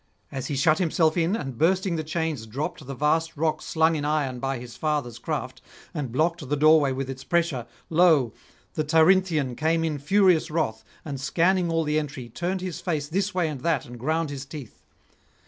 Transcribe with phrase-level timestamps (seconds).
[0.31, 3.95] As he shut himself in, and, bursting the [226 260]chains, dropped the vast rock slung
[3.95, 5.61] in iron by his father's craft,
[5.93, 8.33] and blocked the doorway with its pressure, lo!
[8.73, 13.35] the Tirynthian came in furious wrath, and, scanning all the entry, turned his face this
[13.35, 14.81] way and that and ground his teeth.